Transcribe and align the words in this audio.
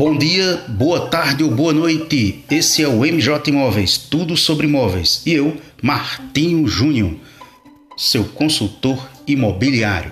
Bom 0.00 0.16
dia, 0.16 0.64
boa 0.66 1.08
tarde 1.08 1.44
ou 1.44 1.50
boa 1.50 1.74
noite. 1.74 2.42
Esse 2.50 2.82
é 2.82 2.88
o 2.88 3.00
MJ 3.00 3.50
Imóveis, 3.50 3.98
tudo 3.98 4.34
sobre 4.34 4.66
imóveis. 4.66 5.20
E 5.26 5.34
eu, 5.34 5.58
Martinho 5.82 6.66
Júnior, 6.66 7.16
seu 7.98 8.24
consultor 8.24 9.10
imobiliário. 9.26 10.10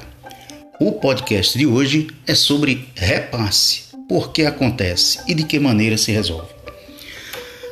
O 0.78 0.92
podcast 0.92 1.56
de 1.56 1.64
hoje 1.64 2.08
é 2.26 2.34
sobre 2.34 2.86
repasse. 2.94 3.84
Por 4.06 4.30
que 4.30 4.42
acontece 4.42 5.20
e 5.26 5.32
de 5.32 5.44
que 5.44 5.58
maneira 5.58 5.96
se 5.96 6.12
resolve? 6.12 6.52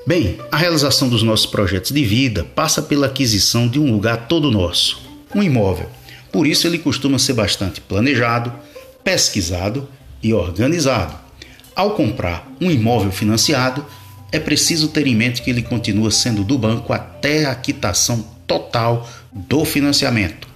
Bem, 0.06 0.38
a 0.50 0.56
realização 0.56 1.10
dos 1.10 1.22
nossos 1.22 1.44
projetos 1.44 1.90
de 1.90 2.02
vida 2.02 2.44
passa 2.44 2.80
pela 2.80 3.08
aquisição 3.08 3.68
de 3.68 3.78
um 3.78 3.92
lugar 3.92 4.26
todo 4.26 4.50
nosso, 4.50 5.02
um 5.34 5.42
imóvel. 5.42 5.90
Por 6.32 6.46
isso 6.46 6.66
ele 6.66 6.78
costuma 6.78 7.18
ser 7.18 7.34
bastante 7.34 7.78
planejado, 7.78 8.50
pesquisado 9.04 9.86
e 10.22 10.32
organizado. 10.32 11.25
Ao 11.76 11.90
comprar 11.90 12.50
um 12.58 12.70
imóvel 12.70 13.12
financiado, 13.12 13.84
é 14.32 14.40
preciso 14.40 14.88
ter 14.88 15.06
em 15.06 15.14
mente 15.14 15.42
que 15.42 15.50
ele 15.50 15.60
continua 15.60 16.10
sendo 16.10 16.42
do 16.42 16.56
banco 16.56 16.90
até 16.90 17.44
a 17.44 17.54
quitação 17.54 18.24
total 18.46 19.06
do 19.30 19.62
financiamento. 19.66 20.48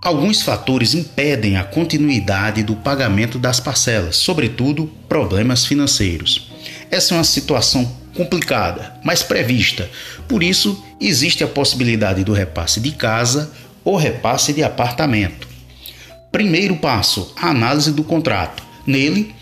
Alguns 0.00 0.40
fatores 0.40 0.94
impedem 0.94 1.58
a 1.58 1.64
continuidade 1.64 2.62
do 2.62 2.74
pagamento 2.76 3.38
das 3.38 3.60
parcelas, 3.60 4.16
sobretudo 4.16 4.90
problemas 5.06 5.66
financeiros. 5.66 6.50
Essa 6.90 7.14
é 7.14 7.18
uma 7.18 7.24
situação 7.24 7.90
complicada, 8.14 8.94
mas 9.04 9.22
prevista. 9.22 9.90
Por 10.26 10.42
isso, 10.42 10.82
existe 10.98 11.44
a 11.44 11.48
possibilidade 11.48 12.24
do 12.24 12.32
repasse 12.32 12.80
de 12.80 12.92
casa 12.92 13.52
ou 13.84 13.96
repasse 13.96 14.54
de 14.54 14.62
apartamento. 14.62 15.46
Primeiro 16.32 16.76
passo: 16.76 17.34
a 17.36 17.48
análise 17.48 17.92
do 17.92 18.02
contrato. 18.02 18.62
Nele, 18.86 19.34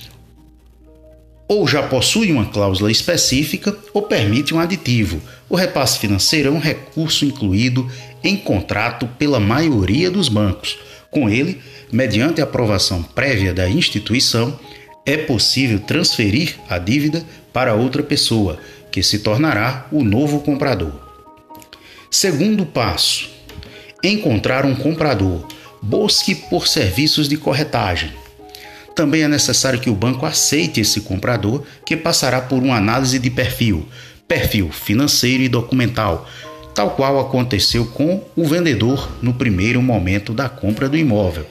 ou 1.52 1.68
já 1.68 1.82
possui 1.82 2.32
uma 2.32 2.46
cláusula 2.46 2.90
específica 2.90 3.76
ou 3.92 4.00
permite 4.00 4.54
um 4.54 4.58
aditivo. 4.58 5.20
O 5.50 5.54
repasse 5.54 5.98
financeiro 5.98 6.48
é 6.48 6.50
um 6.50 6.58
recurso 6.58 7.26
incluído 7.26 7.86
em 8.24 8.38
contrato 8.38 9.06
pela 9.18 9.38
maioria 9.38 10.10
dos 10.10 10.30
bancos. 10.30 10.78
Com 11.10 11.28
ele, 11.28 11.60
mediante 11.92 12.40
aprovação 12.40 13.02
prévia 13.02 13.52
da 13.52 13.68
instituição, 13.68 14.58
é 15.04 15.18
possível 15.18 15.78
transferir 15.78 16.54
a 16.70 16.78
dívida 16.78 17.22
para 17.52 17.74
outra 17.74 18.02
pessoa, 18.02 18.58
que 18.90 19.02
se 19.02 19.18
tornará 19.18 19.86
o 19.92 20.02
novo 20.02 20.40
comprador. 20.40 20.94
Segundo 22.10 22.64
passo: 22.64 23.28
encontrar 24.02 24.64
um 24.64 24.74
comprador. 24.74 25.46
Busque 25.82 26.34
por 26.34 26.66
serviços 26.66 27.28
de 27.28 27.36
corretagem. 27.36 28.21
Também 28.94 29.22
é 29.22 29.28
necessário 29.28 29.80
que 29.80 29.90
o 29.90 29.94
banco 29.94 30.26
aceite 30.26 30.80
esse 30.80 31.00
comprador, 31.00 31.64
que 31.86 31.96
passará 31.96 32.40
por 32.40 32.62
uma 32.62 32.76
análise 32.76 33.18
de 33.18 33.30
perfil, 33.30 33.86
perfil 34.28 34.70
financeiro 34.70 35.42
e 35.42 35.48
documental, 35.48 36.28
tal 36.74 36.90
qual 36.90 37.20
aconteceu 37.20 37.86
com 37.86 38.22
o 38.36 38.44
vendedor 38.46 39.16
no 39.22 39.34
primeiro 39.34 39.82
momento 39.82 40.32
da 40.32 40.48
compra 40.48 40.88
do 40.88 40.96
imóvel. 40.96 41.46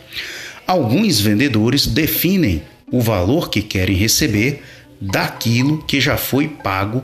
Alguns 0.68 1.20
vendedores 1.20 1.88
definem 1.88 2.64
o 2.92 3.02
valor 3.02 3.50
que 3.50 3.62
querem 3.62 3.96
receber 3.96 4.64
daquilo 5.00 5.84
que 5.84 6.00
já 6.00 6.18
foi 6.18 6.48
pago 6.48 7.04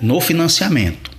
no 0.00 0.20
financiamento, 0.20 1.10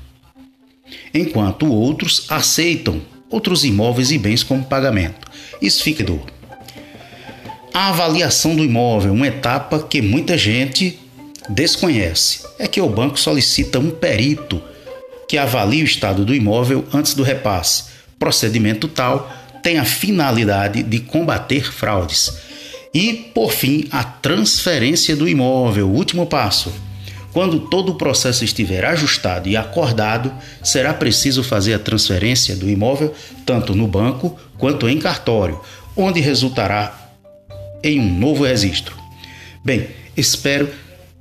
enquanto 1.14 1.68
outros 1.68 2.26
aceitam 2.30 3.02
outros 3.30 3.64
imóveis 3.64 4.12
e 4.12 4.18
bens 4.18 4.44
como 4.44 4.64
pagamento. 4.64 5.30
Isso 5.62 5.84
fica 5.84 6.04
do 6.04 6.20
a 7.74 7.88
avaliação 7.88 8.56
do 8.56 8.64
imóvel, 8.64 9.14
uma 9.14 9.28
etapa 9.28 9.80
que 9.80 10.02
muita 10.02 10.38
gente 10.38 11.00
desconhece, 11.50 12.46
é 12.60 12.68
que 12.68 12.82
o 12.82 12.90
banco 12.90 13.20
solicita 13.20 13.80
um 13.80 13.90
perito 13.90 14.62
que 15.28 15.38
avalie 15.38 15.82
o 15.82 15.86
estado 15.86 16.26
do 16.26 16.36
imóvel 16.36 16.86
antes 16.94 17.14
do 17.14 17.24
repasse. 17.24 17.86
Procedimento 18.20 18.88
tal 18.88 19.32
tem 19.64 19.78
a 19.78 19.86
finalidade 19.86 20.84
de 20.84 21.00
combater 21.00 21.72
fraudes. 21.72 22.34
E, 22.94 23.14
por 23.34 23.54
fim, 23.54 23.88
a 23.92 24.04
transferência 24.04 25.16
do 25.16 25.28
imóvel, 25.28 25.88
último 25.88 26.26
passo. 26.26 26.74
Quando 27.32 27.62
todo 27.62 27.94
o 27.94 27.96
processo 27.96 28.44
estiver 28.44 28.84
ajustado 28.84 29.48
e 29.48 29.56
acordado, 29.56 30.34
será 30.62 30.94
preciso 30.94 31.42
fazer 31.42 31.74
a 31.74 31.80
transferência 31.80 32.54
do 32.58 32.70
imóvel 32.70 33.14
tanto 33.46 33.74
no 33.74 33.88
banco 33.88 34.38
quanto 34.58 34.90
em 34.90 35.00
cartório, 35.00 35.62
onde 35.96 36.20
resultará 36.20 37.01
em 37.84 38.00
um 38.00 38.20
novo 38.20 38.44
registro. 38.44 38.96
Bem, 39.64 39.88
espero 40.16 40.70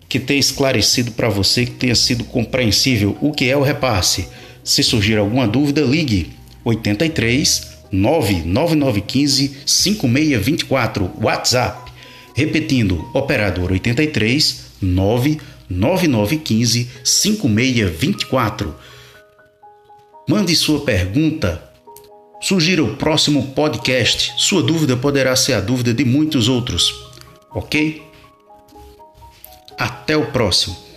que 0.09 0.19
tenha 0.19 0.41
esclarecido 0.41 1.13
para 1.13 1.29
você 1.29 1.65
que 1.65 1.73
tenha 1.73 1.95
sido 1.95 2.25
compreensível 2.25 3.17
o 3.21 3.33
que 3.33 3.49
é 3.49 3.57
o 3.57 3.63
repasse. 3.63 4.29
Se 4.65 4.83
surgir 4.83 5.17
alguma 5.17 5.47
dúvida, 5.47 5.83
ligue 5.83 6.33
83 6.65 7.71
99915 7.93 9.59
5624 9.65 11.13
WhatsApp. 11.21 11.93
Repetindo, 12.35 13.09
operador 13.15 13.71
83 13.73 14.71
99915 14.81 16.89
5624. 17.05 18.75
Mande 20.29 20.57
sua 20.57 20.81
pergunta 20.81 21.70
Sugira 22.41 22.83
o 22.83 22.97
próximo 22.97 23.49
podcast. 23.49 24.33
Sua 24.39 24.63
dúvida 24.63 24.97
poderá 24.97 25.37
ser 25.37 25.53
a 25.53 25.61
dúvida 25.61 25.93
de 25.93 26.05
muitos 26.07 26.49
outros. 26.49 27.13
Ok? 27.51 28.03
Até 29.79 30.17
o 30.17 30.27
próximo. 30.33 30.90